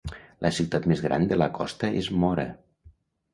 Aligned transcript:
La 0.45 0.49
ciutat 0.59 0.87
més 0.91 1.03
gran 1.07 1.27
de 1.33 1.37
la 1.43 1.49
costa 1.59 1.91
és 2.01 2.11
Mora. 2.25 2.47